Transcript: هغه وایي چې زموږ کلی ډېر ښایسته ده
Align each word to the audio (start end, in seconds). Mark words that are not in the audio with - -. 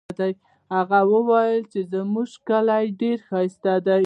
هغه 0.75 0.99
وایي 1.29 1.59
چې 1.71 1.79
زموږ 1.93 2.29
کلی 2.49 2.85
ډېر 3.01 3.17
ښایسته 3.29 3.73
ده 3.85 3.95